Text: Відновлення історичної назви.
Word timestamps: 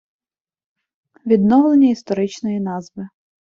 Відновлення 1.25 1.89
історичної 1.91 2.59
назви. 2.59 3.09